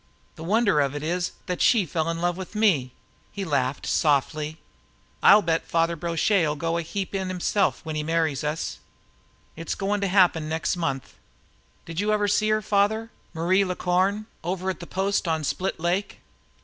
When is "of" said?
0.79-0.95